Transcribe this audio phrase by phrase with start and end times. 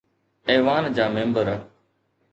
[0.49, 1.47] ايوان جا ميمبر